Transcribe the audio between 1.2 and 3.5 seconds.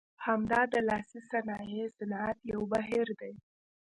صنایع صنعت یو بهیر دی.